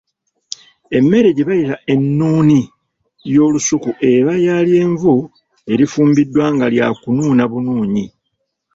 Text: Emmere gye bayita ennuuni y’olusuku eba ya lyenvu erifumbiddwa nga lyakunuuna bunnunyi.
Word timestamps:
Emmere 0.97 1.29
gye 1.35 1.47
bayita 1.49 1.75
ennuuni 1.93 2.61
y’olusuku 3.33 3.89
eba 4.13 4.33
ya 4.45 4.55
lyenvu 4.67 5.13
erifumbiddwa 5.71 6.45
nga 6.53 6.65
lyakunuuna 6.73 7.43
bunnunyi. 7.51 8.05